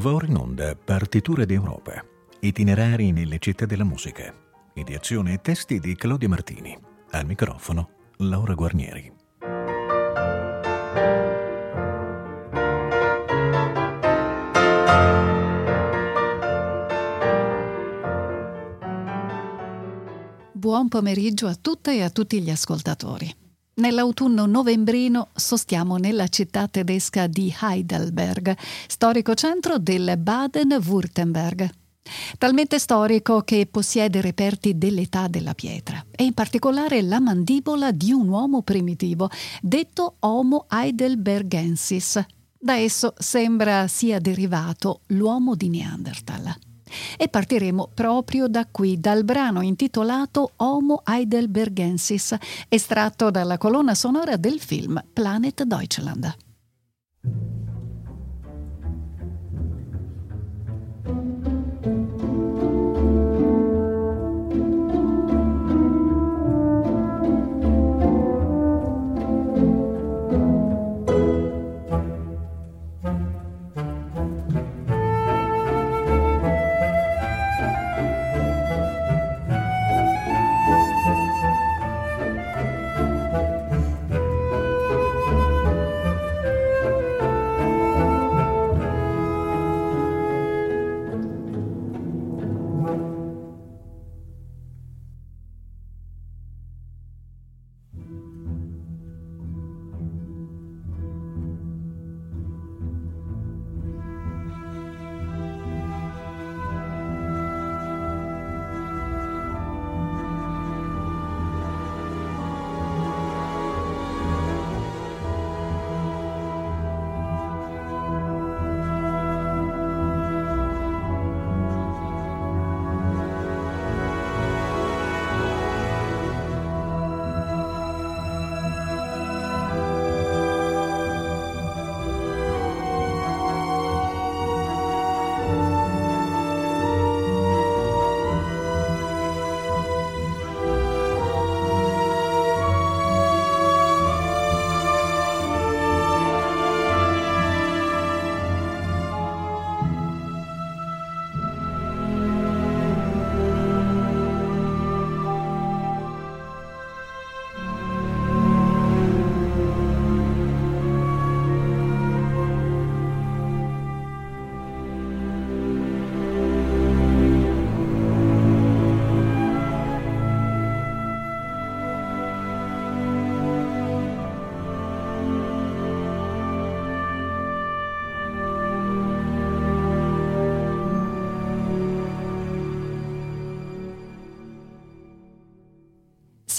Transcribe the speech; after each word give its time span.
Va 0.00 0.14
ora 0.14 0.24
in 0.24 0.36
onda 0.36 0.74
Partiture 0.74 1.44
d'Europa, 1.44 2.02
itinerari 2.40 3.12
nelle 3.12 3.38
città 3.38 3.66
della 3.66 3.84
musica. 3.84 4.34
Ideazione 4.72 5.34
e 5.34 5.40
testi 5.42 5.78
di 5.78 5.94
Claudia 5.94 6.26
Martini. 6.26 6.74
Al 7.10 7.26
microfono 7.26 7.90
Laura 8.16 8.54
Guarnieri. 8.54 9.12
Buon 20.52 20.88
pomeriggio 20.88 21.46
a 21.46 21.56
tutte 21.60 21.96
e 21.96 22.02
a 22.02 22.08
tutti 22.08 22.40
gli 22.40 22.48
ascoltatori. 22.48 23.39
Nell'autunno 23.80 24.44
novembrino 24.44 25.28
sostiamo 25.34 25.96
nella 25.96 26.28
città 26.28 26.68
tedesca 26.68 27.26
di 27.26 27.50
Heidelberg, 27.62 28.54
storico 28.86 29.34
centro 29.34 29.78
del 29.78 30.18
Baden-Württemberg. 30.18 31.70
Talmente 32.36 32.78
storico 32.78 33.40
che 33.40 33.66
possiede 33.70 34.20
reperti 34.20 34.76
dell'età 34.76 35.28
della 35.28 35.54
pietra 35.54 36.04
e 36.10 36.24
in 36.24 36.34
particolare 36.34 37.00
la 37.00 37.20
mandibola 37.20 37.90
di 37.90 38.12
un 38.12 38.28
uomo 38.28 38.60
primitivo, 38.60 39.30
detto 39.62 40.16
Homo 40.20 40.66
heidelbergensis. 40.68 42.22
Da 42.58 42.76
esso 42.76 43.14
sembra 43.16 43.88
sia 43.88 44.18
derivato 44.18 45.00
l'uomo 45.06 45.54
di 45.54 45.70
Neanderthal. 45.70 46.54
E 47.16 47.28
partiremo 47.28 47.90
proprio 47.94 48.48
da 48.48 48.66
qui, 48.70 48.98
dal 48.98 49.24
brano 49.24 49.60
intitolato 49.60 50.52
Homo 50.56 51.02
Heidelbergensis, 51.04 52.36
estratto 52.68 53.30
dalla 53.30 53.58
colonna 53.58 53.94
sonora 53.94 54.36
del 54.36 54.60
film 54.60 55.02
Planet 55.12 55.62
Deutschland. 55.64 56.34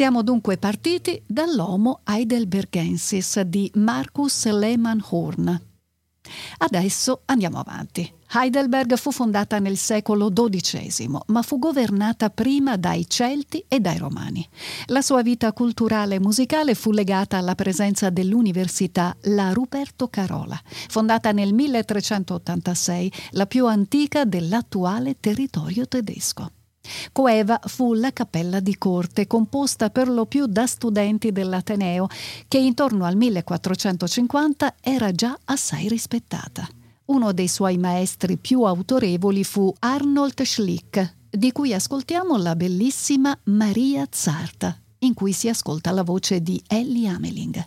Siamo 0.02 0.24
dunque 0.24 0.58
partiti 0.58 1.22
dall'Homo 1.28 2.00
heidelbergensis 2.04 3.42
di 3.42 3.70
Marcus 3.76 4.48
Lehmann 4.48 4.98
Horn. 5.08 5.62
Adesso 6.58 7.22
andiamo 7.26 7.60
avanti. 7.60 8.12
Heidelberg 8.34 8.96
fu 8.96 9.12
fondata 9.12 9.60
nel 9.60 9.78
secolo 9.78 10.34
XII, 10.34 11.08
ma 11.28 11.44
fu 11.44 11.60
governata 11.60 12.32
prima 12.32 12.78
dai 12.78 13.08
Celti 13.08 13.64
e 13.68 13.80
dai 13.80 14.00
Romani. 14.00 14.44
La 14.88 15.04
sua 15.04 15.22
vita 15.22 15.54
culturale 15.54 16.16
e 16.16 16.20
musicale 16.20 16.74
fu 16.74 16.92
legata 16.92 17.38
alla 17.38 17.54
presenza 17.54 18.10
dell'università 18.10 19.16
La 19.26 19.54
Ruperto 19.54 20.08
Carola, 20.08 20.60
fondata 20.90 21.32
nel 21.32 21.54
1386, 21.54 23.12
la 23.34 23.46
più 23.46 23.68
antica 23.68 24.26
dell'attuale 24.26 25.18
territorio 25.20 25.88
tedesco. 25.88 26.54
Coeva 27.12 27.60
fu 27.66 27.94
la 27.94 28.12
cappella 28.12 28.60
di 28.60 28.78
corte, 28.78 29.28
composta 29.28 29.90
per 29.90 30.08
lo 30.10 30.26
più 30.26 30.46
da 30.46 30.66
studenti 30.66 31.32
dell'Ateneo, 31.32 32.08
che 32.48 32.58
intorno 32.58 33.06
al 33.06 33.16
1450 33.16 34.76
era 34.82 35.12
già 35.12 35.38
assai 35.46 35.88
rispettata. 35.88 36.68
Uno 37.06 37.34
dei 37.34 37.48
suoi 37.48 37.78
maestri 37.78 38.38
più 38.38 38.64
autorevoli 38.64 39.44
fu 39.44 39.74
Arnold 39.80 40.42
Schlick, 40.42 41.16
di 41.30 41.52
cui 41.52 41.74
ascoltiamo 41.74 42.38
la 42.38 42.56
bellissima 42.56 43.38
Maria 43.46 44.08
Zarta, 44.10 44.78
in 45.00 45.14
cui 45.14 45.34
si 45.34 45.50
ascolta 45.50 45.92
la 45.92 46.04
voce 46.04 46.42
di 46.42 46.62
Ellie 46.68 47.10
Ameling. 47.10 47.64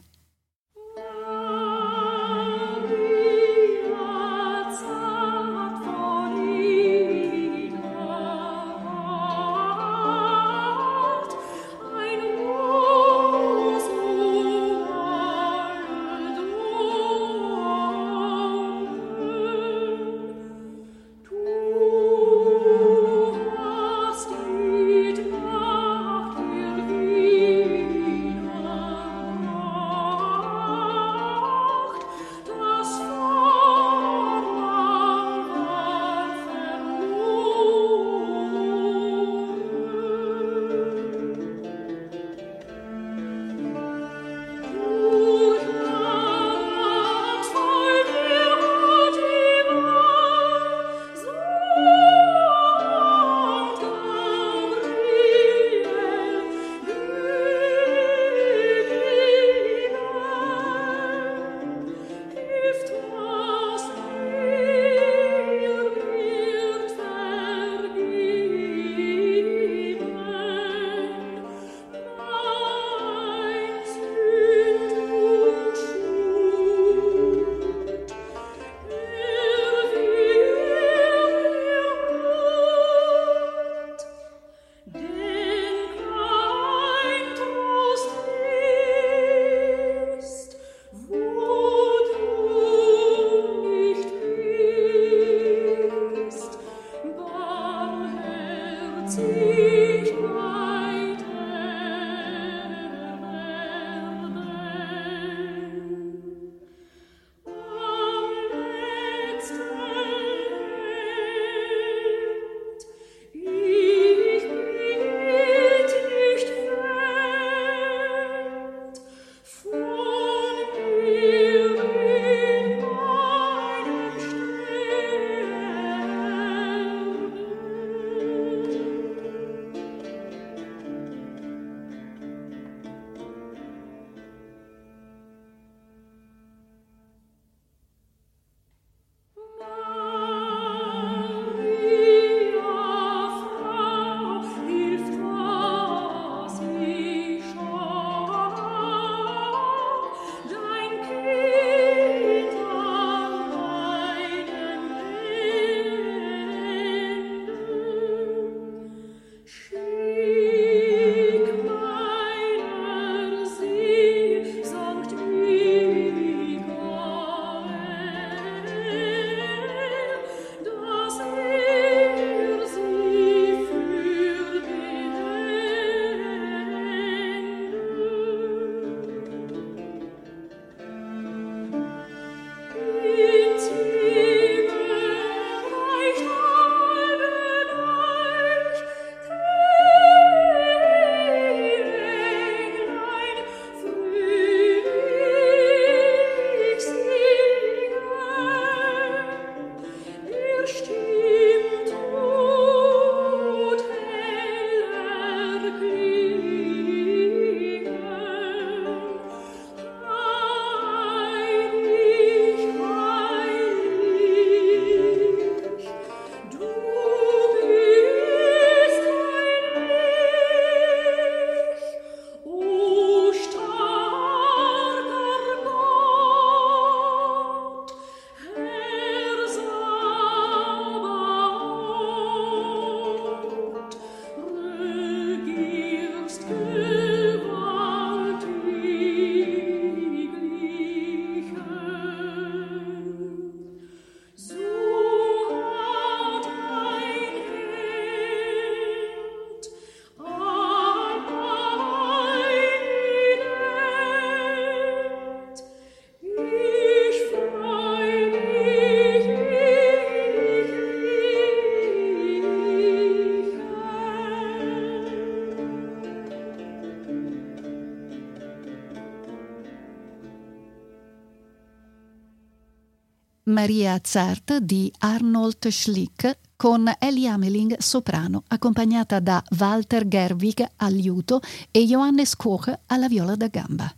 Maria 273.54 274.00
Zart 274.02 274.58
di 274.58 274.92
Arnold 274.98 275.68
Schlick 275.68 276.38
con 276.56 276.92
Ellie 276.98 277.28
Ameling 277.28 277.78
soprano, 277.78 278.42
accompagnata 278.48 279.20
da 279.20 279.42
Walter 279.56 280.08
Gerwig 280.08 280.66
al 280.76 280.92
liuto 280.92 281.40
e 281.70 281.86
Johannes 281.86 282.34
Koch 282.34 282.76
alla 282.86 283.06
viola 283.06 283.36
da 283.36 283.46
gamba. 283.46 283.94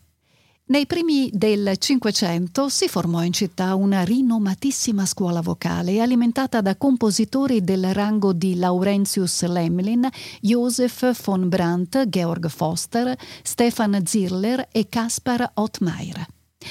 Nei 0.66 0.84
primi 0.84 1.30
del 1.32 1.78
Cinquecento 1.78 2.68
si 2.68 2.86
formò 2.86 3.22
in 3.22 3.32
città 3.32 3.75
una 3.76 4.02
rinomatissima 4.02 5.06
scuola 5.06 5.40
vocale 5.40 6.02
alimentata 6.02 6.60
da 6.60 6.76
compositori 6.76 7.64
del 7.64 7.94
rango 7.94 8.34
di 8.34 8.56
Laurentius 8.56 9.46
Lemlin, 9.46 10.06
Joseph 10.42 11.22
von 11.25 11.48
Brandt, 11.48 12.08
Georg 12.08 12.48
Foster, 12.48 13.16
Stefan 13.42 14.02
Zirler 14.04 14.68
e 14.70 14.86
Kaspar 14.90 15.50
Ottmeier. 15.54 16.26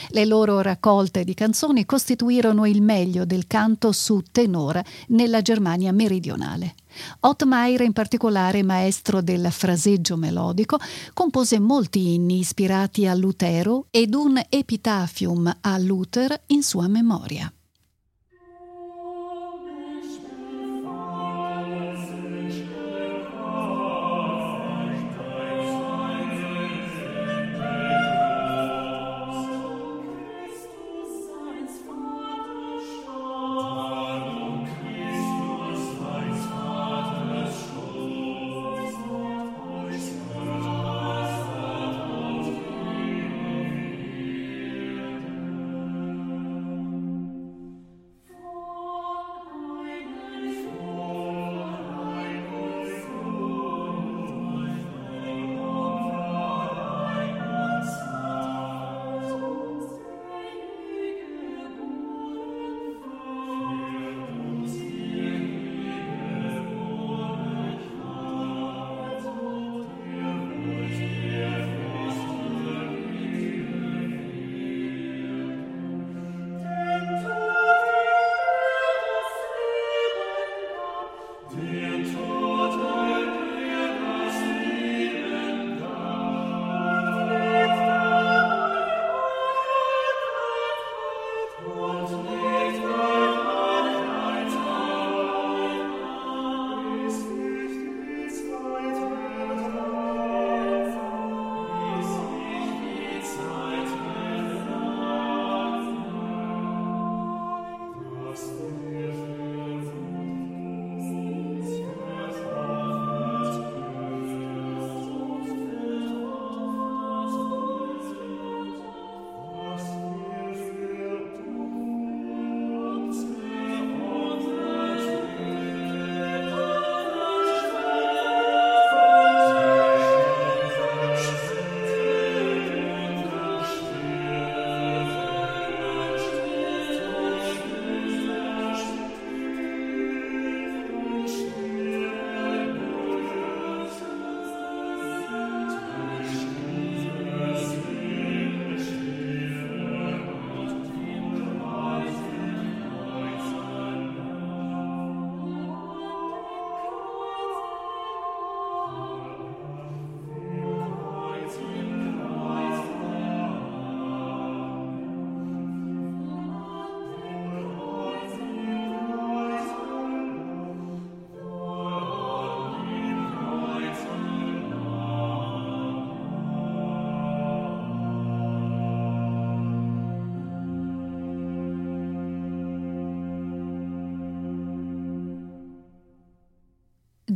Le 0.10 0.26
loro 0.26 0.62
raccolte 0.62 1.24
di 1.24 1.34
canzoni 1.34 1.86
costituirono 1.86 2.66
il 2.66 2.82
meglio 2.82 3.26
del 3.26 3.48
canto 3.48 3.92
su 3.92 4.22
tenore 4.32 4.86
nella 5.08 5.42
Germania 5.42 5.92
meridionale. 5.92 6.76
Ottmeier, 7.22 7.82
in 7.82 7.94
particolare 7.94 8.64
maestro 8.64 9.22
del 9.22 9.52
fraseggio 9.52 10.16
melodico, 10.16 10.78
compose 11.14 11.60
molti 11.60 12.14
inni 12.14 12.40
ispirati 12.40 13.06
a 13.08 13.14
Lutero 13.14 13.88
ed 13.90 14.14
un 14.14 14.42
epitafium 14.48 15.58
a 15.62 15.78
Luther 15.78 16.44
in 16.48 16.64
sua 16.64 16.88
memoria. 16.88 17.52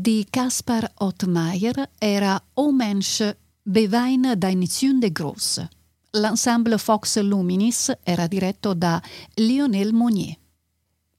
Di 0.10 0.26
Kaspar 0.28 0.92
Ottmeier 1.02 1.88
era 2.00 2.42
O 2.56 2.72
Mensch 2.72 3.22
bewein 3.62 4.34
dein 4.38 4.66
Zünde 4.66 5.12
groß. 5.12 5.68
L'ensemble 6.14 6.80
Fox 6.80 7.20
Luminis 7.20 7.92
era 8.04 8.26
diretto 8.26 8.74
da 8.74 9.00
Lionel 9.36 9.94
Monnier. 9.94 10.36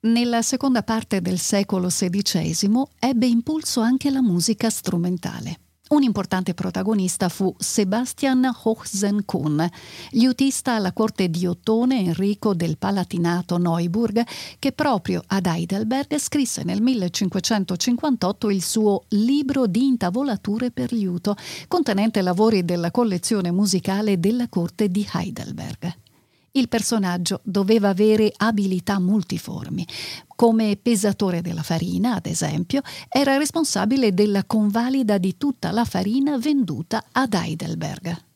Nella 0.01 0.43
seconda 0.43 0.83
parte 0.83 1.21
del 1.21 1.39
secolo 1.39 1.87
XVI 1.87 2.83
ebbe 2.99 3.27
impulso 3.27 3.81
anche 3.81 4.11
la 4.11 4.23
musica 4.23 4.69
strumentale. 4.69 5.70
Un 5.93 6.05
importante 6.05 6.55
protagonista 6.55 7.29
fu 7.29 7.53
Sebastian 7.59 8.49
Hochsen-Kuhn, 8.63 9.69
liutista 10.11 10.77
alla 10.77 10.93
corte 10.93 11.29
di 11.29 11.47
Ottone 11.47 11.99
Enrico 11.99 12.55
del 12.55 12.79
Palatinato 12.79 13.59
Neuburg, 13.59 14.25
che 14.61 14.71
proprio 14.71 15.21
ad 15.27 15.47
Heidelberg 15.47 16.17
scrisse 16.17 16.63
nel 16.63 16.81
1558 16.81 18.51
il 18.51 18.63
suo 18.63 19.03
Libro 19.09 19.67
di 19.67 19.85
intavolature 19.85 20.71
per 20.71 20.93
liuto, 20.93 21.35
contenente 21.67 22.23
lavori 22.23 22.65
della 22.65 22.93
collezione 22.93 23.51
musicale 23.51 24.21
della 24.21 24.49
corte 24.49 24.89
di 24.91 25.05
Heidelberg. 25.13 26.10
Il 26.53 26.69
personaggio 26.69 27.41
doveva 27.45 27.91
avere 27.91 28.33
abilità 28.37 28.99
multiformi. 28.99 29.87
Come 30.35 30.77
pesatore 30.81 31.43
della 31.43 31.63
farina, 31.63 32.15
ad 32.15 32.27
esempio, 32.27 32.83
era 33.09 33.37
responsabile 33.37 34.13
della 34.13 34.45
convalida 34.45 35.19
di 35.19 35.37
tutta 35.37 35.71
la 35.71 35.85
farina 35.85 36.39
venduta 36.39 37.05
ad 37.13 37.35
Heidelberg. 37.35 38.29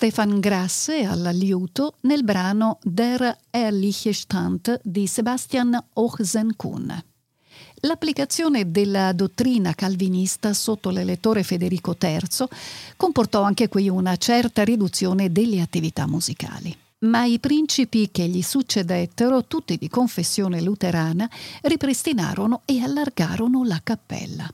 Stefan 0.00 0.40
Grasse 0.40 1.04
al 1.04 1.28
liuto 1.34 1.96
nel 2.04 2.24
brano 2.24 2.78
Der 2.82 3.36
Ehrliche 3.50 4.14
Stand 4.14 4.80
di 4.82 5.06
Sebastian 5.06 5.78
Ochsenkun. 5.92 7.04
L'applicazione 7.80 8.70
della 8.70 9.12
dottrina 9.12 9.74
calvinista 9.74 10.54
sotto 10.54 10.88
l'elettore 10.88 11.42
Federico 11.42 11.94
III 12.00 12.48
comportò 12.96 13.42
anche 13.42 13.68
qui 13.68 13.90
una 13.90 14.16
certa 14.16 14.64
riduzione 14.64 15.30
delle 15.30 15.60
attività 15.60 16.06
musicali. 16.06 16.74
Ma 17.00 17.26
i 17.26 17.38
principi 17.38 18.08
che 18.10 18.26
gli 18.26 18.40
succedettero, 18.40 19.44
tutti 19.44 19.76
di 19.76 19.90
confessione 19.90 20.62
luterana, 20.62 21.28
ripristinarono 21.60 22.62
e 22.64 22.80
allargarono 22.80 23.64
la 23.64 23.80
cappella. 23.84 24.50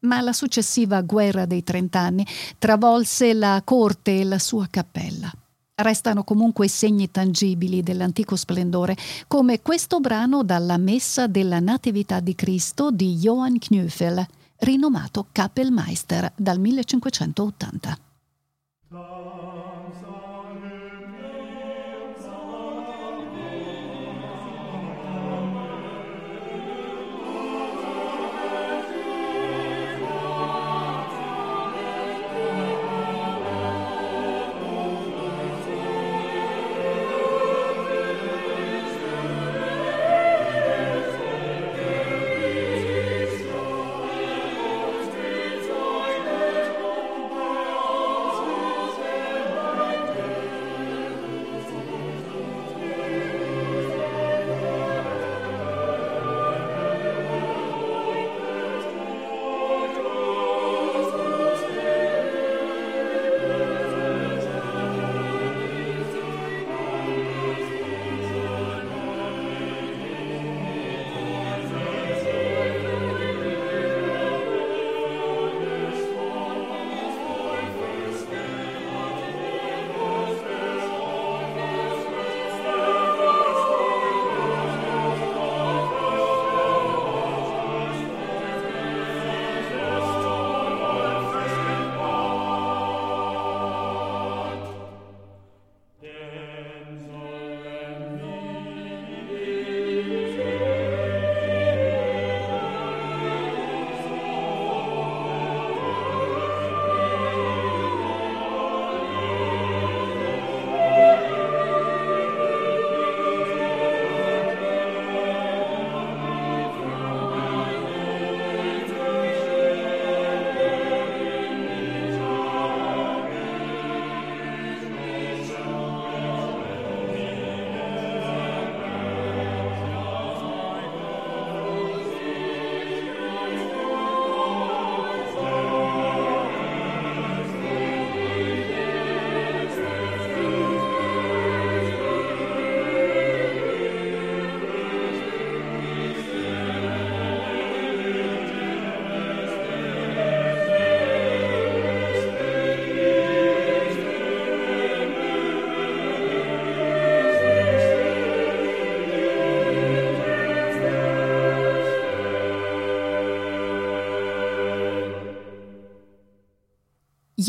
Ma 0.00 0.20
la 0.20 0.32
successiva 0.32 1.02
guerra 1.02 1.44
dei 1.44 1.62
trent'anni 1.62 2.26
travolse 2.58 3.34
la 3.34 3.60
corte 3.64 4.20
e 4.20 4.24
la 4.24 4.38
sua 4.38 4.66
cappella. 4.70 5.30
Restano 5.74 6.24
comunque 6.24 6.68
segni 6.68 7.10
tangibili 7.10 7.82
dell'antico 7.82 8.36
splendore, 8.36 8.96
come 9.26 9.62
questo 9.62 10.00
brano 10.00 10.42
dalla 10.42 10.76
Messa 10.76 11.26
della 11.26 11.60
Natività 11.60 12.20
di 12.20 12.34
Cristo 12.34 12.90
di 12.90 13.16
Johann 13.16 13.56
Knüffel, 13.56 14.26
rinomato 14.58 15.26
Kapellmeister 15.32 16.32
dal 16.36 16.58
1580. 16.58 17.98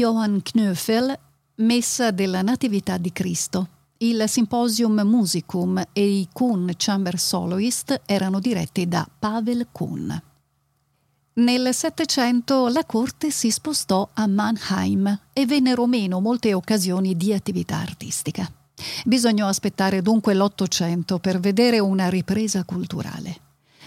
Johann 0.01 0.39
Knöfel, 0.41 1.15
Messa 1.57 2.09
della 2.09 2.41
Natività 2.41 2.97
di 2.97 3.11
Cristo. 3.11 3.67
Il 3.97 4.23
Symposium 4.27 4.99
Musicum 5.01 5.79
e 5.93 6.03
i 6.03 6.27
Kuhn 6.33 6.73
Chamber 6.75 7.19
Soloist 7.19 8.01
erano 8.07 8.39
diretti 8.39 8.87
da 8.87 9.07
Pavel 9.19 9.67
Kuhn. 9.71 10.21
Nel 11.33 11.71
Settecento 11.75 12.67
la 12.69 12.83
corte 12.83 13.29
si 13.29 13.51
spostò 13.51 14.09
a 14.13 14.25
Mannheim 14.25 15.19
e 15.33 15.45
vennero 15.45 15.85
meno 15.85 16.19
molte 16.19 16.51
occasioni 16.55 17.15
di 17.15 17.31
attività 17.31 17.77
artistica. 17.77 18.51
Bisognò 19.05 19.45
aspettare 19.45 20.01
dunque 20.01 20.33
l'Ottocento 20.33 21.19
per 21.19 21.39
vedere 21.39 21.77
una 21.77 22.09
ripresa 22.09 22.63
culturale. 22.63 23.39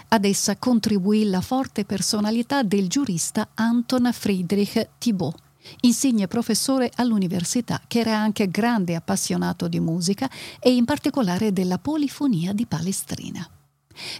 Ad 0.07 0.23
essa 0.23 0.55
contribuì 0.55 1.25
la 1.25 1.41
forte 1.41 1.83
personalità 1.83 2.63
del 2.63 2.87
giurista 2.87 3.49
Anton 3.53 4.09
Friedrich 4.13 4.87
Thibault, 4.97 5.43
Insigne 5.81 6.27
professore 6.27 6.91
all'università, 6.95 7.81
che 7.87 7.99
era 7.99 8.17
anche 8.17 8.49
grande 8.49 8.95
appassionato 8.95 9.67
di 9.67 9.79
musica 9.79 10.29
e 10.59 10.73
in 10.73 10.85
particolare 10.85 11.53
della 11.53 11.77
polifonia 11.77 12.53
di 12.53 12.65
Palestrina. 12.65 13.49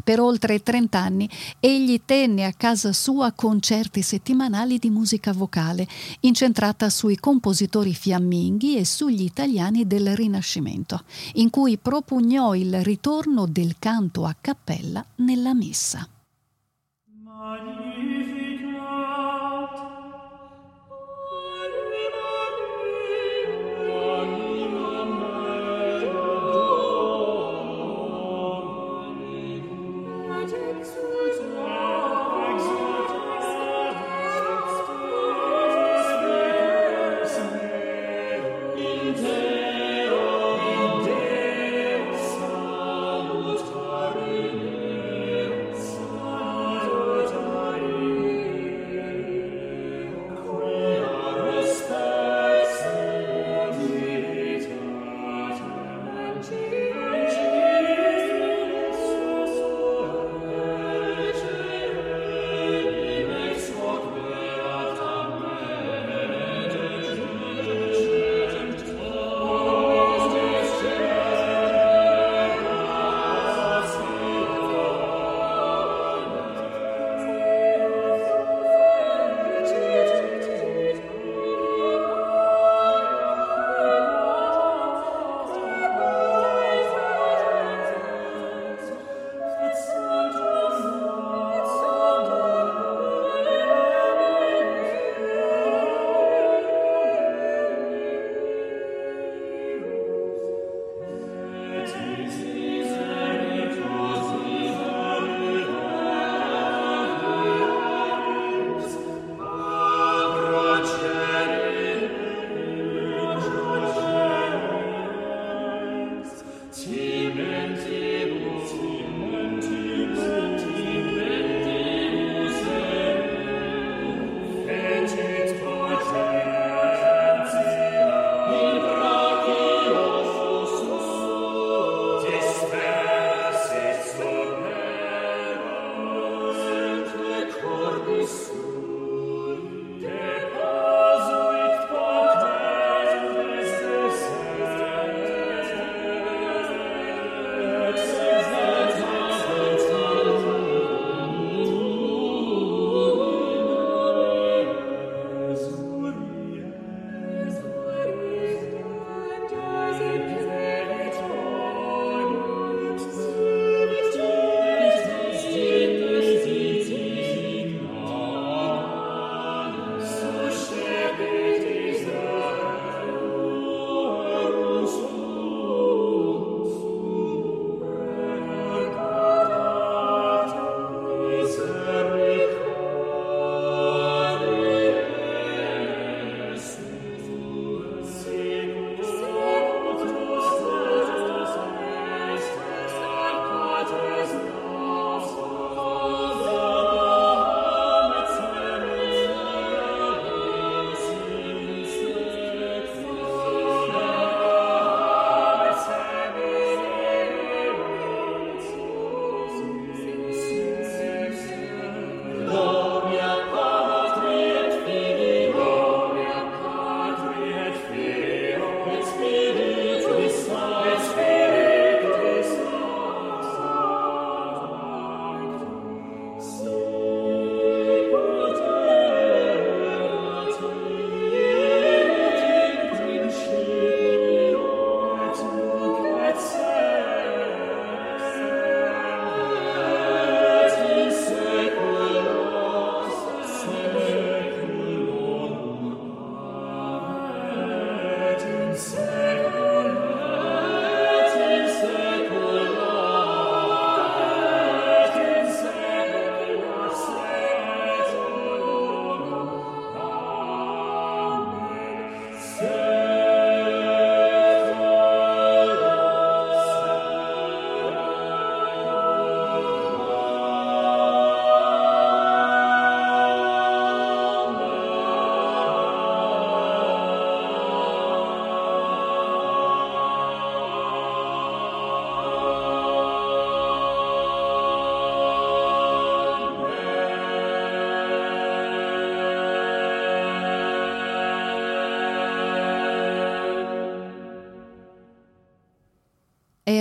Per 0.04 0.20
oltre 0.20 0.64
30 0.64 0.98
anni 0.98 1.30
egli 1.60 2.02
tenne 2.06 2.46
a 2.46 2.54
casa 2.54 2.94
sua 2.94 3.32
concerti 3.34 4.02
settimanali 4.02 4.78
di 4.78 4.90
musica 4.90 5.34
vocale, 5.34 5.88
incentrata 6.22 6.90
sui 6.90 7.18
compositori 7.18 7.94
fiamminghi 7.94 8.78
e 8.78 8.86
sugli 8.86 9.24
italiani 9.24 9.86
del 9.86 10.16
Rinascimento, 10.16 11.04
in 11.34 11.50
cui 11.50 11.78
propugnò 11.78 12.56
il 12.56 12.82
ritorno 12.84 13.46
del 13.46 13.76
canto 13.78 14.26
a 14.26 14.36
cappella 14.40 15.06
nella 15.16 15.54
messa. 15.54 16.08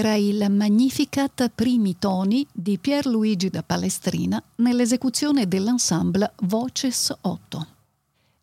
Era 0.05 0.17
il 0.17 0.51
Magnificat 0.51 1.51
Primi 1.55 1.97
Toni 1.99 2.47
di 2.53 2.77
Pierluigi 2.79 3.49
da 3.49 3.63
Palestrina 3.63 4.43
nell'esecuzione 4.57 5.49
dell'ensemble 5.49 6.35
Voces 6.43 7.17
8. 7.23 7.67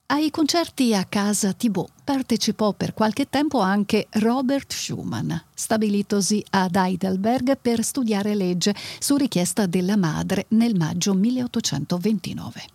Ai 0.07 0.31
concerti 0.31 0.95
a 0.95 1.05
casa 1.05 1.53
Thibaut 1.53 1.91
partecipò 2.03 2.73
per 2.73 2.95
qualche 2.95 3.29
tempo 3.29 3.59
anche 3.59 4.07
Robert 4.13 4.73
Schumann, 4.73 5.31
stabilitosi 5.53 6.43
ad 6.49 6.75
Heidelberg 6.75 7.55
per 7.61 7.83
studiare 7.83 8.33
legge 8.33 8.73
su 8.97 9.15
richiesta 9.15 9.67
della 9.67 9.97
madre 9.97 10.45
nel 10.49 10.75
maggio 10.75 11.13
1829. 11.13 12.65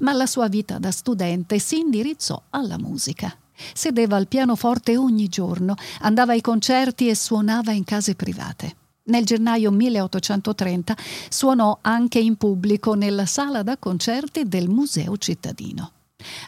Ma 0.00 0.12
la 0.12 0.26
sua 0.26 0.48
vita 0.48 0.78
da 0.78 0.92
studente 0.92 1.58
si 1.58 1.80
indirizzò 1.80 2.40
alla 2.50 2.78
musica. 2.78 3.36
Sedeva 3.72 4.16
al 4.16 4.28
pianoforte 4.28 4.96
ogni 4.96 5.28
giorno, 5.28 5.74
andava 6.00 6.32
ai 6.32 6.40
concerti 6.40 7.08
e 7.08 7.14
suonava 7.14 7.72
in 7.72 7.84
case 7.84 8.14
private. 8.14 8.76
Nel 9.04 9.24
gennaio 9.24 9.70
1830 9.70 10.96
suonò 11.28 11.78
anche 11.80 12.18
in 12.18 12.36
pubblico 12.36 12.94
nella 12.94 13.26
sala 13.26 13.62
da 13.62 13.76
concerti 13.76 14.46
del 14.46 14.68
Museo 14.68 15.16
cittadino. 15.16 15.92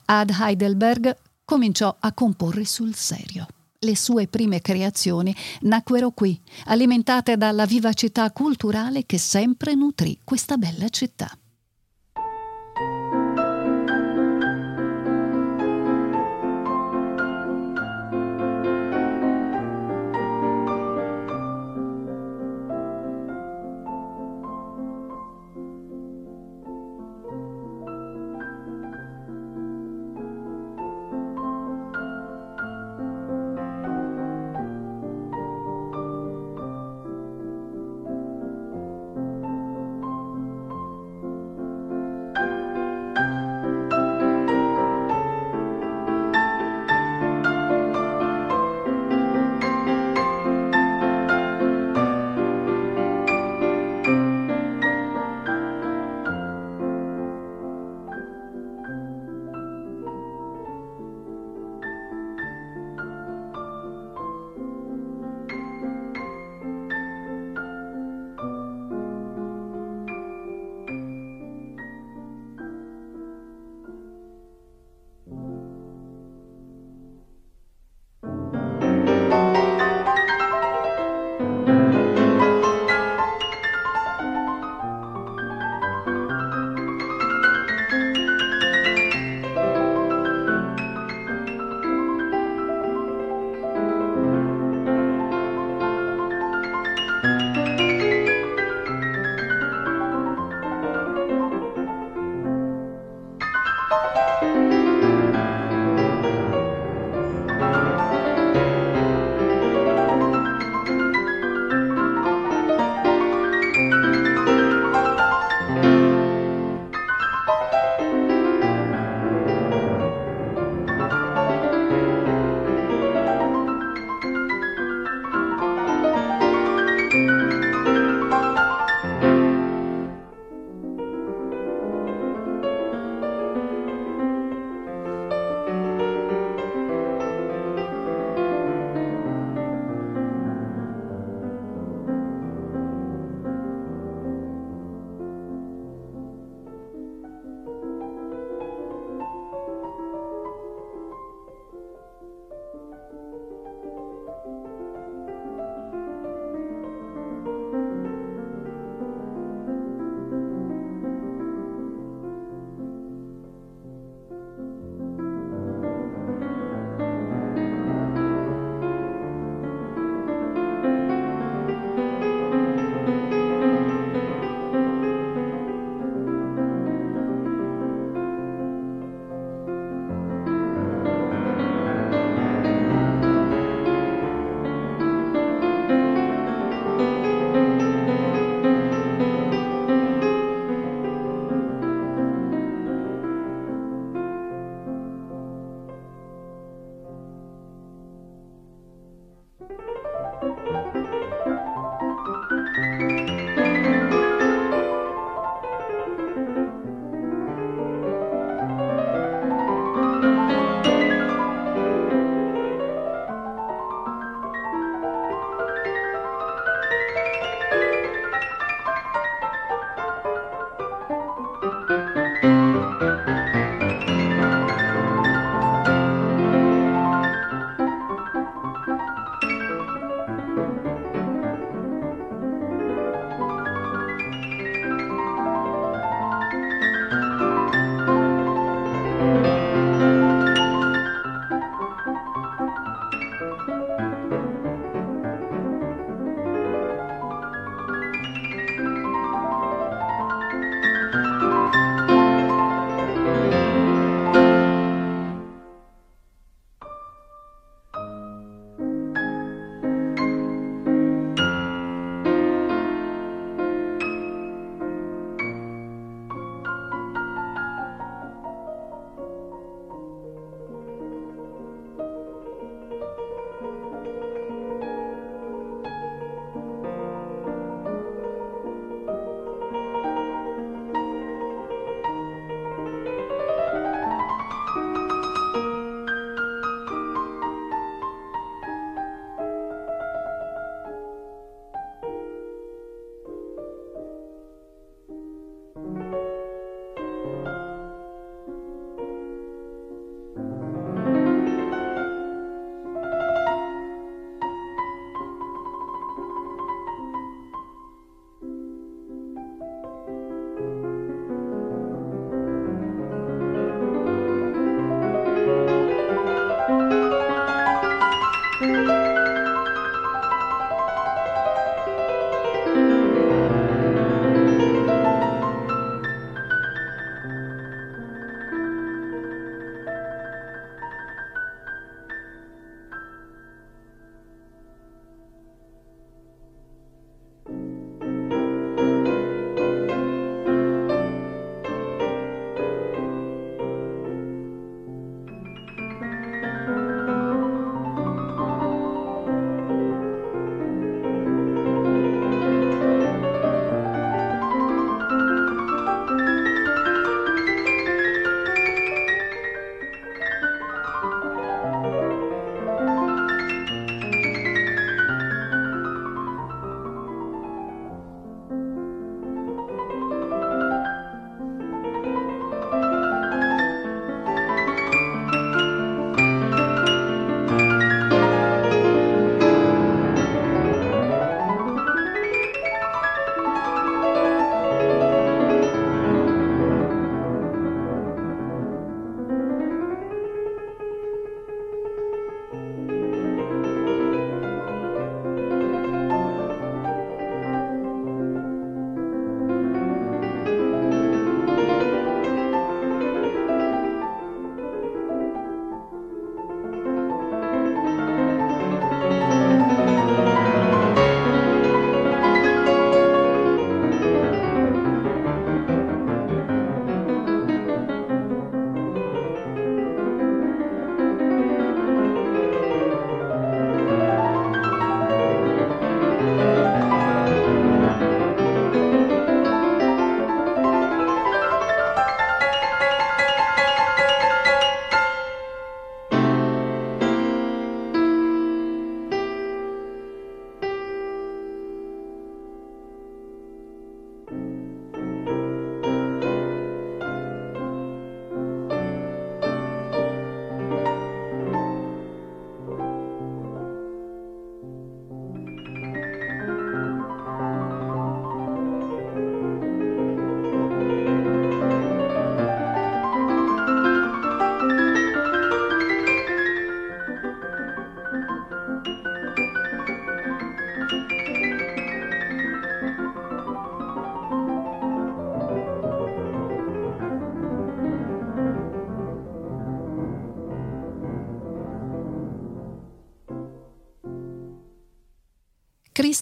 Ad 0.06 0.30
Heidelberg 0.30 1.16
cominciò 1.44 1.94
a 1.98 2.12
comporre 2.12 2.64
sul 2.64 2.94
serio. 2.94 3.46
Le 3.80 3.96
sue 3.96 4.28
prime 4.28 4.60
creazioni 4.60 5.34
nacquero 5.62 6.12
qui, 6.12 6.40
alimentate 6.66 7.36
dalla 7.36 7.66
vivacità 7.66 8.30
culturale 8.30 9.06
che 9.06 9.18
sempre 9.18 9.74
nutrì 9.74 10.18
questa 10.22 10.56
bella 10.56 10.88
città. 10.88 11.36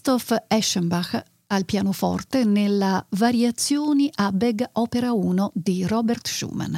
Christoph 0.01 0.45
Eschenbach 0.47 1.23
al 1.47 1.63
pianoforte 1.63 2.43
nella 2.43 3.05
Variazioni 3.09 4.09
a 4.15 4.31
Beg 4.31 4.67
Opera 4.71 5.13
1 5.13 5.51
di 5.53 5.85
Robert 5.85 6.27
Schumann. 6.27 6.75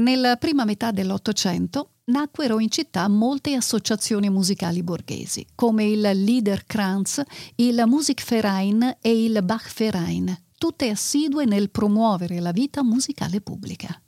Nella 0.00 0.34
prima 0.34 0.64
metà 0.64 0.90
dell'Ottocento 0.90 1.98
nacquero 2.06 2.58
in 2.58 2.68
città 2.68 3.06
molte 3.06 3.54
associazioni 3.54 4.28
musicali 4.28 4.82
borghesi, 4.82 5.46
come 5.54 5.84
il 5.84 6.00
Liederkranz, 6.00 7.22
il 7.54 7.80
Musikverein 7.86 8.96
e 9.00 9.22
il 9.22 9.40
Bachverein, 9.44 10.36
tutte 10.58 10.90
assidue 10.90 11.44
nel 11.44 11.70
promuovere 11.70 12.40
la 12.40 12.50
vita 12.50 12.82
musicale 12.82 13.40
pubblica. 13.40 14.01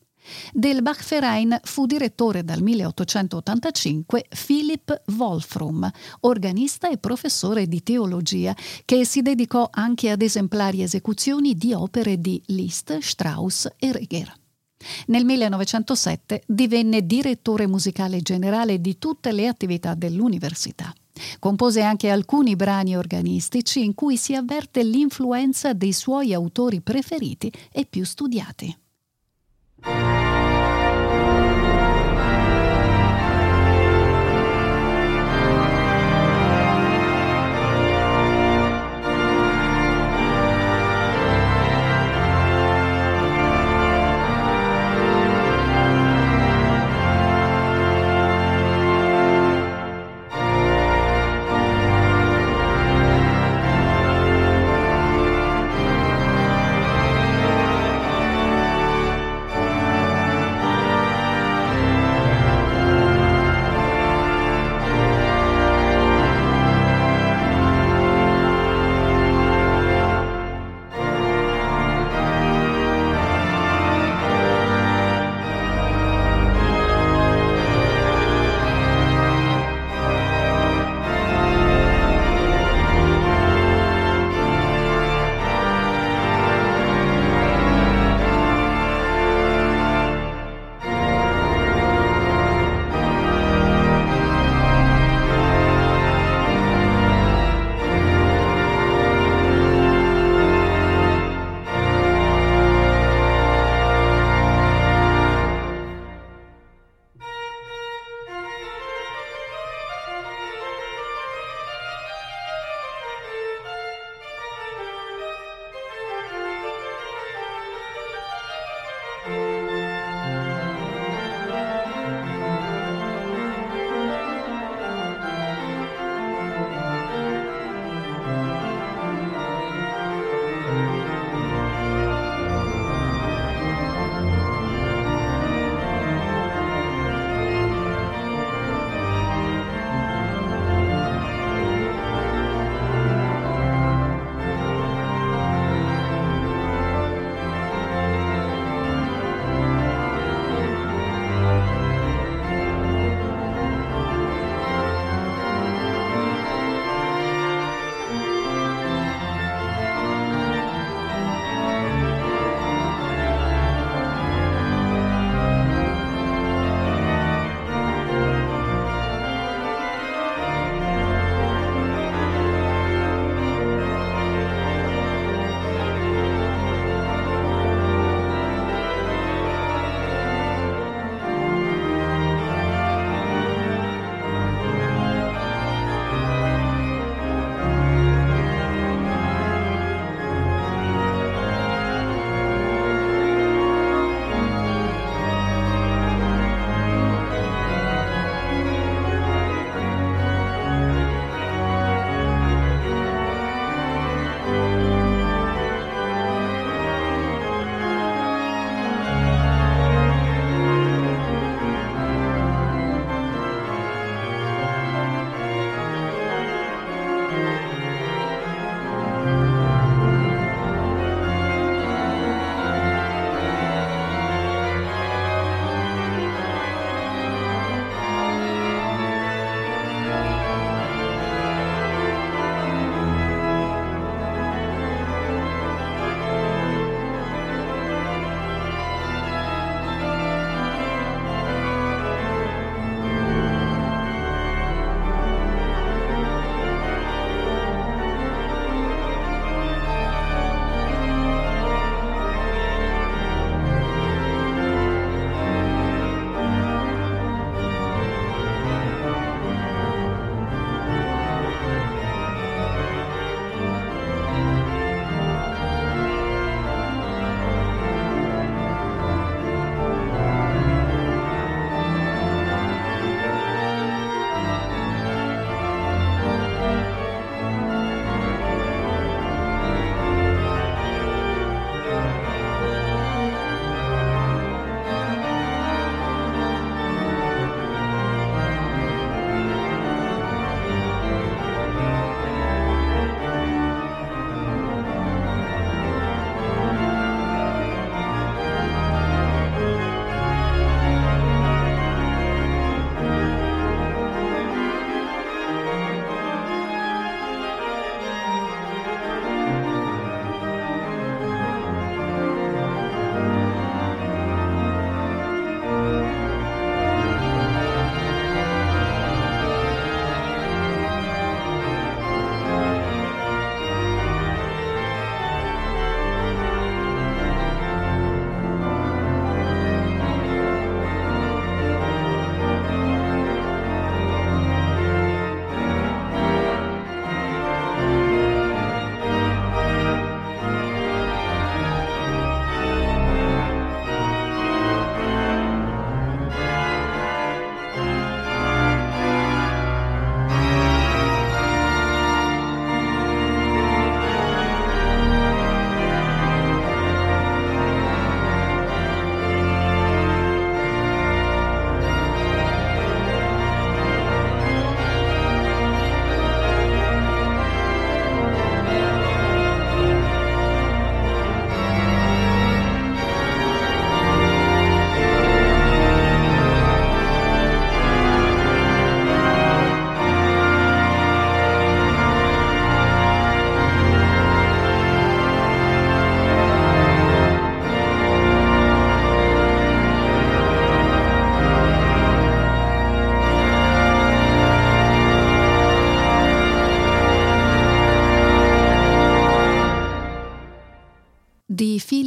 Del 0.52 0.82
Bachverein 0.82 1.60
fu 1.62 1.87
direttore 1.87 2.44
dal 2.44 2.62
1885 2.62 4.26
Philipp 4.46 4.90
Wolfram, 5.16 5.90
organista 6.20 6.88
e 6.88 6.98
professore 6.98 7.66
di 7.66 7.82
teologia, 7.82 8.54
che 8.84 9.04
si 9.04 9.22
dedicò 9.22 9.68
anche 9.70 10.10
ad 10.10 10.22
esemplari 10.22 10.82
esecuzioni 10.82 11.54
di 11.54 11.72
opere 11.72 12.20
di 12.20 12.42
Liszt, 12.46 12.98
Strauss 12.98 13.68
e 13.78 13.92
Reger. 13.92 14.32
Nel 15.06 15.24
1907 15.24 16.42
divenne 16.46 17.06
direttore 17.06 17.66
musicale 17.66 18.20
generale 18.20 18.80
di 18.80 18.98
tutte 18.98 19.32
le 19.32 19.46
attività 19.46 19.94
dell'università. 19.94 20.92
Compose 21.38 21.80
anche 21.80 22.10
alcuni 22.10 22.56
brani 22.56 22.96
organistici 22.96 23.84
in 23.84 23.94
cui 23.94 24.16
si 24.16 24.34
avverte 24.34 24.82
l'influenza 24.82 25.72
dei 25.72 25.92
suoi 25.92 26.34
autori 26.34 26.80
preferiti 26.80 27.53
e 27.70 27.86
più 27.86 28.05
studiati. 28.05 28.76
thank 29.85 30.18
you 30.18 30.24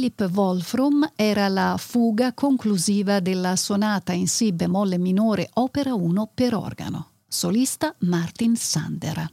Philip 0.08 0.30
Wolfram 0.34 1.12
era 1.16 1.48
la 1.48 1.76
fuga 1.78 2.32
conclusiva 2.32 3.20
della 3.20 3.56
sonata 3.56 4.12
in 4.12 4.26
Si 4.26 4.52
bemolle 4.52 4.96
minore 4.96 5.50
opera 5.54 5.92
1 5.92 6.30
per 6.32 6.54
organo. 6.54 7.10
Solista 7.28 7.94
Martin 8.00 8.56
Sander. 8.56 9.30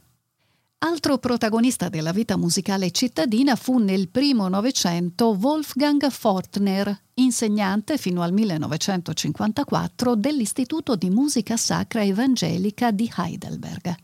Altro 0.78 1.16
protagonista 1.16 1.88
della 1.88 2.12
vita 2.12 2.36
musicale 2.36 2.90
cittadina 2.90 3.56
fu 3.56 3.78
nel 3.78 4.10
primo 4.10 4.48
Novecento 4.48 5.36
Wolfgang 5.40 6.10
Fortner, 6.10 7.04
insegnante 7.14 7.96
fino 7.96 8.20
al 8.20 8.34
1954 8.34 10.14
dell'Istituto 10.14 10.94
di 10.94 11.08
Musica 11.08 11.56
Sacra 11.56 12.04
Evangelica 12.04 12.90
di 12.90 13.10
Heidelberg. 13.16 13.94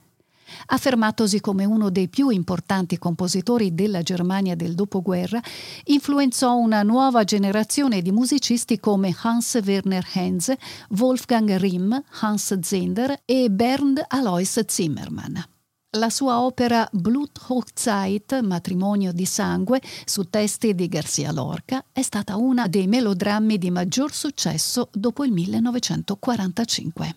Affermatosi 0.66 1.40
come 1.40 1.64
uno 1.64 1.90
dei 1.90 2.08
più 2.08 2.28
importanti 2.28 2.98
compositori 2.98 3.74
della 3.74 4.02
Germania 4.02 4.54
del 4.54 4.74
dopoguerra, 4.74 5.40
influenzò 5.84 6.56
una 6.56 6.82
nuova 6.82 7.24
generazione 7.24 8.02
di 8.02 8.12
musicisti 8.12 8.78
come 8.78 9.14
Hans 9.22 9.60
Werner 9.64 10.06
Henze, 10.12 10.58
Wolfgang 10.98 11.56
Rimm, 11.56 11.94
Hans 12.20 12.58
Zender 12.60 13.22
e 13.24 13.50
Bernd 13.50 14.04
Alois 14.08 14.64
Zimmermann. 14.66 15.36
La 15.96 16.08
sua 16.08 16.40
opera 16.40 16.88
Bluthochzeit, 16.90 18.40
Matrimonio 18.40 19.12
di 19.12 19.26
sangue, 19.26 19.78
su 20.06 20.30
testi 20.30 20.74
di 20.74 20.88
Garcia 20.88 21.32
Lorca, 21.32 21.84
è 21.92 22.00
stata 22.00 22.36
una 22.36 22.66
dei 22.66 22.86
melodrammi 22.86 23.58
di 23.58 23.70
maggior 23.70 24.10
successo 24.14 24.88
dopo 24.90 25.22
il 25.22 25.32
1945. 25.32 27.16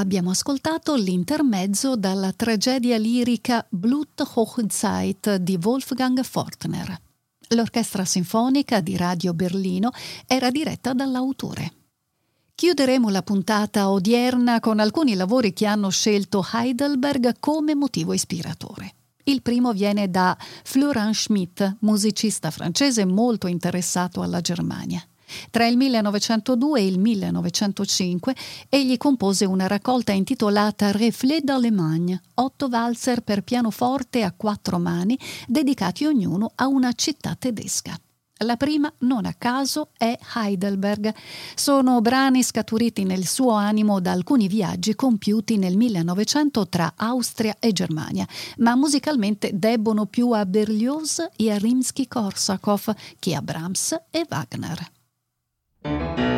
abbiamo 0.00 0.30
ascoltato 0.30 0.94
l'intermezzo 0.94 1.94
dalla 1.94 2.32
tragedia 2.32 2.96
lirica 2.96 3.66
Bluthochzeit 3.68 5.36
di 5.36 5.58
Wolfgang 5.62 6.22
Fortner. 6.22 6.98
L'orchestra 7.48 8.06
sinfonica 8.06 8.80
di 8.80 8.96
Radio 8.96 9.34
Berlino 9.34 9.90
era 10.26 10.50
diretta 10.50 10.94
dall'autore. 10.94 11.72
Chiuderemo 12.54 13.10
la 13.10 13.22
puntata 13.22 13.90
odierna 13.90 14.58
con 14.58 14.80
alcuni 14.80 15.14
lavori 15.14 15.52
che 15.52 15.66
hanno 15.66 15.90
scelto 15.90 16.46
Heidelberg 16.50 17.36
come 17.38 17.74
motivo 17.74 18.14
ispiratore. 18.14 18.94
Il 19.24 19.42
primo 19.42 19.74
viene 19.74 20.08
da 20.08 20.34
Florent 20.64 21.14
Schmitt, 21.14 21.76
musicista 21.80 22.50
francese 22.50 23.04
molto 23.04 23.46
interessato 23.48 24.22
alla 24.22 24.40
Germania. 24.40 25.04
Tra 25.50 25.66
il 25.66 25.76
1902 25.76 26.80
e 26.80 26.86
il 26.86 26.98
1905 26.98 28.34
egli 28.68 28.96
compose 28.96 29.44
una 29.44 29.66
raccolta 29.66 30.12
intitolata 30.12 30.90
Reflet 30.90 31.42
d'Allemagne, 31.42 32.20
otto 32.34 32.68
valzer 32.68 33.20
per 33.22 33.42
pianoforte 33.42 34.22
a 34.22 34.32
quattro 34.36 34.78
mani, 34.78 35.18
dedicati 35.46 36.04
ognuno 36.04 36.52
a 36.54 36.66
una 36.66 36.92
città 36.92 37.36
tedesca. 37.38 37.98
La 38.44 38.56
prima, 38.56 38.90
non 39.00 39.26
a 39.26 39.34
caso, 39.36 39.90
è 39.98 40.18
Heidelberg. 40.34 41.14
Sono 41.54 42.00
brani 42.00 42.42
scaturiti 42.42 43.04
nel 43.04 43.26
suo 43.26 43.52
animo 43.52 44.00
da 44.00 44.12
alcuni 44.12 44.48
viaggi 44.48 44.94
compiuti 44.94 45.58
nel 45.58 45.76
1900 45.76 46.68
tra 46.68 46.94
Austria 46.96 47.56
e 47.58 47.72
Germania, 47.72 48.26
ma 48.58 48.74
musicalmente 48.76 49.50
debbono 49.52 50.06
più 50.06 50.30
a 50.30 50.46
Berlioz 50.46 51.22
e 51.36 51.50
a 51.50 51.58
Rimsky-Korsakov 51.58 52.94
che 53.18 53.34
a 53.34 53.42
Brahms 53.42 54.00
e 54.10 54.26
Wagner. 54.26 54.99
Thank 55.82 56.18
you. 56.18 56.29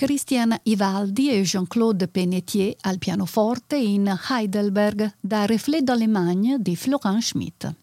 Christian 0.00 0.56
Ivaldi 0.62 1.28
e 1.28 1.42
Jean-Claude 1.42 2.06
Pennetier 2.06 2.72
al 2.82 2.98
pianoforte 2.98 3.74
in 3.74 4.08
Heidelberg 4.28 5.16
da 5.18 5.44
Reflet 5.44 5.82
d'Allemagne 5.82 6.58
di 6.60 6.76
Florent 6.76 7.20
Schmitt. 7.20 7.74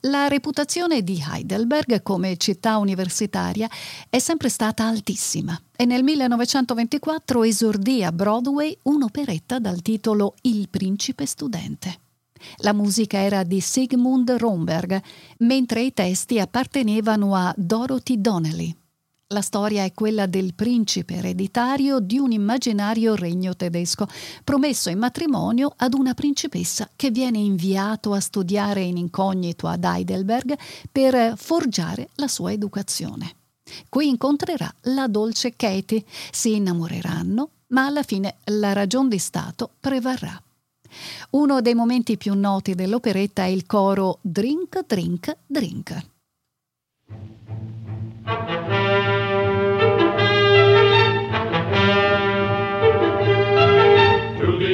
La 0.00 0.28
reputazione 0.28 1.02
di 1.02 1.22
Heidelberg 1.22 2.02
come 2.02 2.38
città 2.38 2.78
universitaria 2.78 3.68
è 4.08 4.18
sempre 4.18 4.48
stata 4.48 4.86
altissima 4.86 5.60
e 5.76 5.84
nel 5.84 6.02
1924 6.02 7.44
esordì 7.44 8.02
a 8.02 8.10
Broadway 8.10 8.74
un'operetta 8.84 9.58
dal 9.58 9.82
titolo 9.82 10.36
Il 10.40 10.70
principe 10.70 11.26
studente. 11.26 11.98
La 12.60 12.72
musica 12.72 13.18
era 13.18 13.42
di 13.42 13.60
Sigmund 13.60 14.30
Romberg, 14.30 14.98
mentre 15.40 15.82
i 15.82 15.92
testi 15.92 16.40
appartenevano 16.40 17.34
a 17.34 17.52
Dorothy 17.58 18.18
Donnelly. 18.18 18.81
La 19.32 19.40
storia 19.40 19.84
è 19.84 19.94
quella 19.94 20.26
del 20.26 20.52
principe 20.52 21.14
ereditario 21.14 22.00
di 22.00 22.18
un 22.18 22.32
immaginario 22.32 23.14
regno 23.14 23.56
tedesco, 23.56 24.06
promesso 24.44 24.90
in 24.90 24.98
matrimonio 24.98 25.72
ad 25.74 25.94
una 25.94 26.12
principessa 26.12 26.90
che 26.94 27.10
viene 27.10 27.38
inviato 27.38 28.12
a 28.12 28.20
studiare 28.20 28.82
in 28.82 28.98
incognito 28.98 29.68
ad 29.68 29.84
Heidelberg 29.84 30.58
per 30.90 31.32
forgiare 31.38 32.10
la 32.16 32.28
sua 32.28 32.52
educazione. 32.52 33.36
Qui 33.88 34.06
incontrerà 34.06 34.70
la 34.82 35.06
dolce 35.08 35.56
Katie, 35.56 36.04
si 36.30 36.56
innamoreranno, 36.56 37.48
ma 37.68 37.86
alla 37.86 38.02
fine 38.02 38.36
la 38.44 38.74
ragion 38.74 39.08
di 39.08 39.18
Stato 39.18 39.70
prevarrà. 39.80 40.38
Uno 41.30 41.62
dei 41.62 41.74
momenti 41.74 42.18
più 42.18 42.34
noti 42.34 42.74
dell'operetta 42.74 43.44
è 43.44 43.48
il 43.48 43.64
coro 43.64 44.18
Drink, 44.20 44.84
Drink, 44.86 45.36
Drink. 45.46 46.10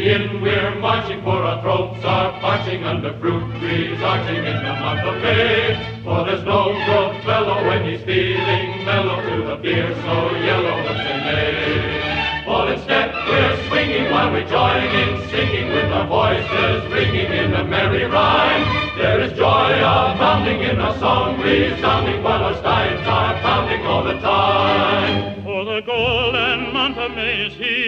In, 0.06 0.40
we're 0.40 0.74
marching 0.76 1.22
for 1.22 1.42
our 1.42 1.60
throats 1.62 2.04
are 2.04 2.38
parching 2.40 2.84
under 2.84 3.12
fruit 3.18 3.42
trees, 3.58 4.00
arching 4.02 4.36
in 4.36 4.56
the 4.56 4.74
month 4.80 5.00
of 5.00 5.22
May. 5.22 6.00
For 6.04 6.24
there's 6.24 6.44
no 6.44 6.72
good 6.86 7.24
fellow 7.24 7.66
when 7.66 7.84
he's 7.84 8.02
feeling 8.02 8.84
mellow 8.84 9.20
to 9.22 9.46
the 9.48 9.56
beer 9.56 9.88
so 9.94 10.36
yellow 10.36 10.76
and 10.90 10.98
say 11.04 11.18
nay. 11.26 12.44
But 12.46 12.72
instead 12.72 13.12
we're 13.28 13.68
swinging 13.68 14.10
while 14.10 14.32
we 14.32 14.44
join 14.44 14.84
in 14.84 15.28
singing 15.28 15.68
with 15.68 15.92
our 15.92 16.06
voices 16.06 16.92
ringing 16.92 17.30
in 17.32 17.54
a 17.54 17.64
merry 17.64 18.04
rhyme. 18.04 18.64
There 18.96 19.20
is 19.20 19.32
joy 19.32 19.72
abounding 19.78 20.60
in 20.62 20.80
our 20.80 20.98
song 20.98 21.40
resounding 21.40 22.22
while 22.22 22.44
our 22.44 22.56
steins 22.56 23.06
are 23.06 23.34
pounding 23.40 23.86
all 23.86 24.04
the 24.04 24.18
time. 24.20 25.42
For 25.44 25.64
the 25.64 25.82
golden 25.84 26.72
month 26.72 26.98
of 26.98 27.10
May 27.12 27.46
is 27.46 27.54
here. 27.54 27.87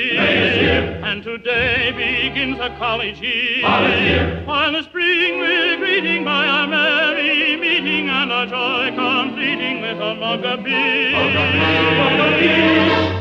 May 0.70 0.78
is 0.78 0.82
here 0.82 0.94
year. 0.94 1.04
And 1.04 1.22
today 1.22 1.92
begins 1.92 2.58
a 2.60 2.70
college 2.78 3.20
year. 3.20 3.66
Year. 4.00 4.42
While 4.46 4.72
the 4.72 4.82
spring 4.82 5.38
we're 5.38 5.76
greeting 5.78 6.24
by 6.24 6.46
our 6.46 6.66
merry 6.66 7.56
meeting 7.56 8.08
and 8.08 8.32
our 8.32 8.46
joy 8.46 8.94
completing 8.94 9.80
with 9.82 10.00
a 10.00 10.14
mug 10.14 10.44
of 10.44 10.64
beer. 10.64 11.14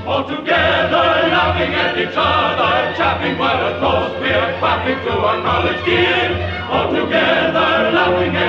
All 0.05 0.27
together 0.27 1.07
laughing 1.29 1.73
at 1.73 1.97
each 1.97 2.15
other, 2.15 2.93
chapping 2.97 3.37
while 3.37 3.67
a 3.67 3.79
toast 3.79 4.19
we're 4.19 4.59
clapping 4.59 4.99
to 5.05 5.11
our 5.11 5.41
college 5.41 5.87
year. 5.87 6.67
All 6.69 6.91
together 6.91 7.91
laughing 7.91 8.35
at 8.35 8.48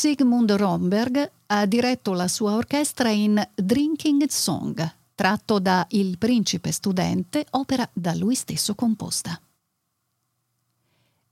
Sigmund 0.00 0.50
Romberg 0.52 1.30
ha 1.48 1.66
diretto 1.66 2.14
la 2.14 2.26
sua 2.26 2.54
orchestra 2.54 3.10
in 3.10 3.38
Drinking 3.54 4.26
Song, 4.28 4.94
tratto 5.14 5.58
da 5.58 5.84
Il 5.90 6.16
principe 6.16 6.72
studente, 6.72 7.44
opera 7.50 7.86
da 7.92 8.14
lui 8.14 8.34
stesso 8.34 8.74
composta. 8.74 9.38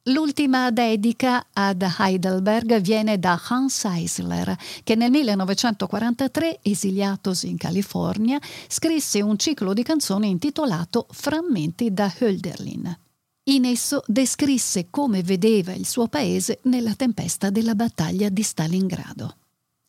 L'ultima 0.03 0.71
dedica 0.71 1.47
ad 1.51 1.83
Heidelberg 1.99 2.79
viene 2.83 3.19
da 3.19 3.41
Hans 3.49 3.87
Eisler, 3.87 4.55
che 4.85 4.95
nel 4.97 5.13
1943, 5.13 6.59
esiliatosi 6.61 7.49
in 7.49 7.57
California, 7.57 8.39
scrisse 8.67 9.23
un 9.23 9.39
ciclo 9.39 9.73
di 9.73 9.83
canzoni 9.83 10.29
intitolato 10.29 11.07
Frammenti 11.11 11.95
da 11.95 12.13
Hölderlin. 12.19 13.08
In 13.49 13.65
esso 13.65 14.03
descrisse 14.07 14.89
come 14.91 15.23
vedeva 15.23 15.73
il 15.73 15.87
suo 15.87 16.07
paese 16.07 16.59
nella 16.65 16.95
tempesta 16.95 17.49
della 17.49 17.75
battaglia 17.75 18.29
di 18.29 18.43
Stalingrado. 18.43 19.37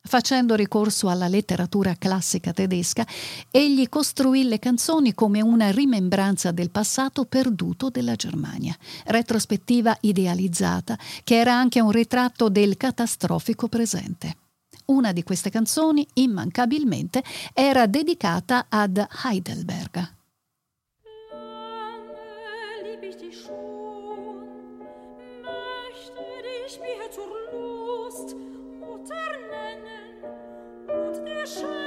Facendo 0.02 0.54
ricorso 0.54 1.10
alla 1.10 1.28
letteratura 1.28 1.94
classica 1.98 2.54
tedesca, 2.54 3.06
egli 3.50 3.86
costruì 3.90 4.44
le 4.44 4.58
canzoni 4.58 5.12
come 5.12 5.42
una 5.42 5.70
rimembranza 5.72 6.52
del 6.52 6.70
passato 6.70 7.26
perduto 7.26 7.90
della 7.90 8.14
Germania, 8.14 8.74
retrospettiva 9.04 9.94
idealizzata, 10.00 10.98
che 11.22 11.38
era 11.38 11.54
anche 11.54 11.80
un 11.80 11.90
ritratto 11.90 12.48
del 12.48 12.78
catastrofico 12.78 13.68
presente. 13.68 14.36
Una 14.86 15.12
di 15.12 15.22
queste 15.22 15.50
canzoni, 15.50 16.06
immancabilmente, 16.14 17.22
era 17.52 17.86
dedicata 17.86 18.66
ad 18.70 19.06
Heidelberg. 19.22 20.18
show. 31.50 31.79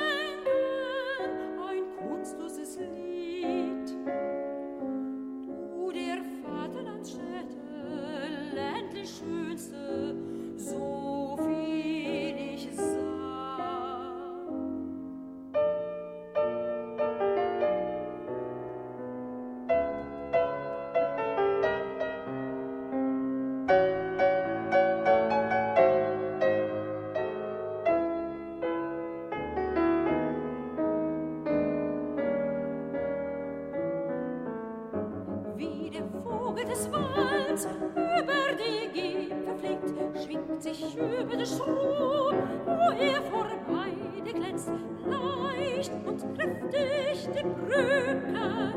Brücke 47.42 48.73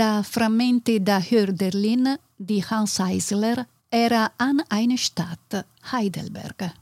Da 0.00 0.22
frammenti 0.22 1.02
da 1.02 1.20
Hörderlin 1.20 2.18
di 2.34 2.64
Hans 2.66 3.00
Eisler 3.00 3.66
era 3.86 4.32
An 4.36 4.64
eine 4.68 4.96
Stadt, 4.96 5.66
Heidelberg. 5.92 6.72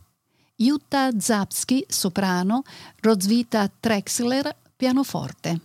Jutta 0.54 1.10
Zapsky, 1.18 1.84
soprano, 1.88 2.62
Roswitha 3.00 3.68
Trexler, 3.80 4.54
pianoforte. 4.76 5.60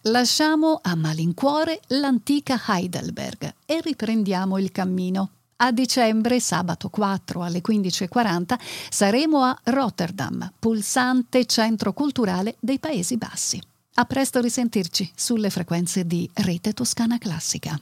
Lasciamo 0.00 0.80
a 0.82 0.96
malincuore 0.96 1.80
l'antica 1.90 2.60
Heidelberg 2.66 3.54
e 3.64 3.80
riprendiamo 3.80 4.58
il 4.58 4.72
cammino. 4.72 5.30
A 5.58 5.70
dicembre, 5.70 6.40
sabato 6.40 6.88
4 6.88 7.44
alle 7.44 7.60
15.40, 7.64 8.58
saremo 8.90 9.44
a 9.44 9.56
Rotterdam, 9.62 10.52
pulsante 10.58 11.46
centro 11.46 11.92
culturale 11.92 12.56
dei 12.58 12.80
Paesi 12.80 13.16
Bassi. 13.16 13.62
A 13.96 14.06
presto 14.06 14.40
risentirci 14.40 15.08
sulle 15.14 15.50
frequenze 15.50 16.04
di 16.04 16.28
Rete 16.34 16.72
Toscana 16.72 17.16
Classica. 17.16 17.80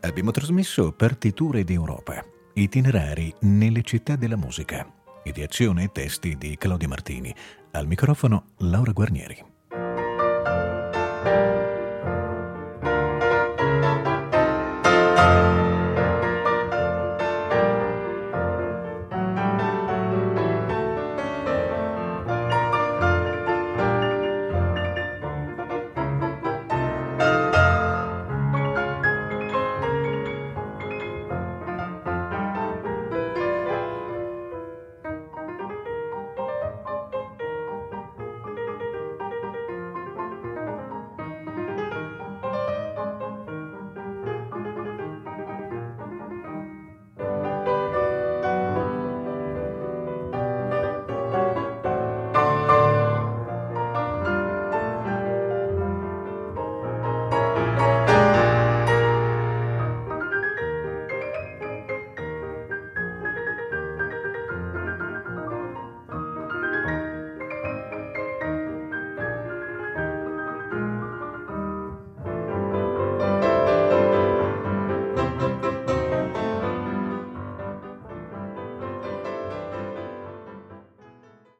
Abbiamo 0.00 0.30
trasmesso 0.30 0.92
Partiture 0.92 1.64
d'Europa, 1.64 2.22
itinerari 2.52 3.32
nelle 3.40 3.80
città 3.80 4.14
della 4.16 4.36
musica, 4.36 4.86
ideazione 5.24 5.84
e 5.84 5.88
testi 5.90 6.36
di 6.36 6.58
Claudio 6.58 6.88
Martini. 6.88 7.34
Al 7.70 7.86
microfono 7.86 8.44
Laura 8.58 8.92
Guarnieri. 8.92 9.42